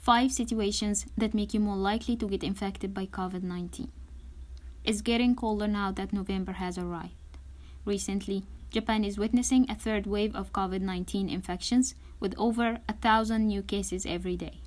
[0.00, 3.92] 5 situations that make you more likely to get infected by COVID 19.
[4.82, 7.36] It's getting colder now that November has arrived.
[7.84, 13.48] Recently, Japan is witnessing a third wave of COVID 19 infections with over a thousand
[13.48, 14.60] new cases every day.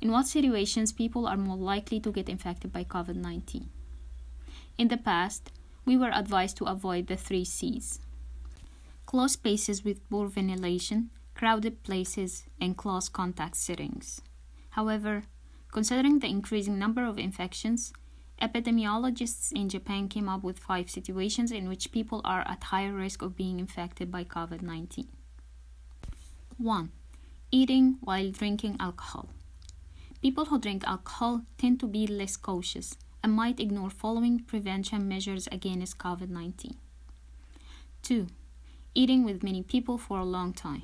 [0.00, 3.68] In what situations people are more likely to get infected by COVID 19?
[4.78, 5.50] In the past,
[5.84, 7.98] we were advised to avoid the three C's
[9.06, 14.20] close spaces with poor ventilation, crowded places, and close contact settings.
[14.76, 15.24] However,
[15.72, 17.94] considering the increasing number of infections,
[18.42, 23.22] epidemiologists in Japan came up with five situations in which people are at higher risk
[23.22, 25.08] of being infected by COVID 19.
[26.58, 26.92] 1.
[27.50, 29.30] Eating while drinking alcohol.
[30.20, 35.48] People who drink alcohol tend to be less cautious and might ignore following prevention measures
[35.50, 36.76] against COVID 19.
[38.02, 38.26] 2.
[38.94, 40.82] Eating with many people for a long time.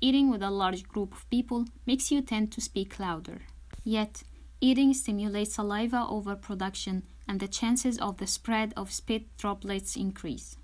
[0.00, 3.42] Eating with a large group of people makes you tend to speak louder.
[3.82, 4.22] Yet,
[4.60, 10.56] eating stimulates saliva overproduction and the chances of the spread of spit droplets increase.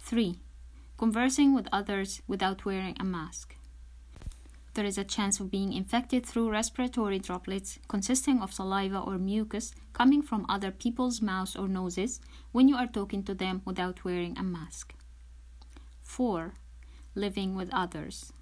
[0.00, 0.40] 3.
[0.98, 3.56] Conversing with others without wearing a mask.
[4.74, 9.72] There is a chance of being infected through respiratory droplets consisting of saliva or mucus
[9.92, 14.36] coming from other people's mouths or noses when you are talking to them without wearing
[14.36, 14.92] a mask.
[16.02, 16.54] 4
[17.14, 18.32] living with others.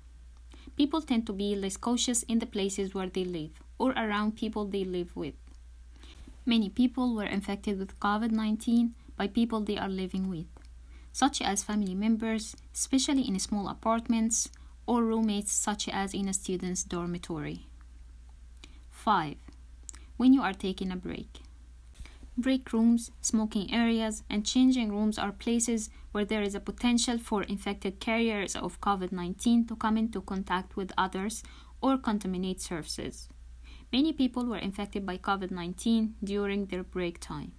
[0.76, 4.64] People tend to be less cautious in the places where they live or around people
[4.64, 5.34] they live with.
[6.46, 10.46] Many people were infected with COVID 19 by people they are living with,
[11.12, 14.48] such as family members, especially in small apartments,
[14.86, 17.66] or roommates, such as in a student's dormitory.
[18.90, 19.36] 5.
[20.16, 21.41] When you are taking a break.
[22.38, 27.42] Break rooms, smoking areas, and changing rooms are places where there is a potential for
[27.42, 31.42] infected carriers of COVID 19 to come into contact with others
[31.82, 33.28] or contaminate surfaces.
[33.92, 37.52] Many people were infected by COVID 19 during their break time.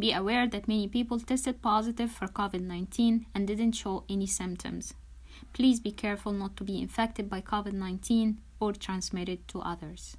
[0.00, 4.94] Be aware that many people tested positive for COVID 19 and didn't show any symptoms.
[5.52, 10.16] Please be careful not to be infected by COVID 19 or transmit it to others.